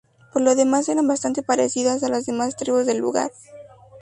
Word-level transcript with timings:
Por 0.33 0.41
lo 0.41 0.55
demás 0.55 0.89
eran 0.89 1.07
bastante 1.07 1.43
parecidas 1.43 2.01
a 2.01 2.09
las 2.09 2.25
demás 2.25 2.55
tribus 2.55 2.87
del 2.87 2.97
lugar. 2.97 3.29